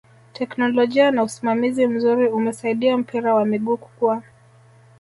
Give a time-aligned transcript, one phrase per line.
[0.33, 4.23] teknolojia na usimamizi mzuri umesaidia mpira wa miguu kukua